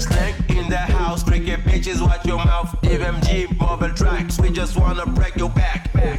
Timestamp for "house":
0.76-1.22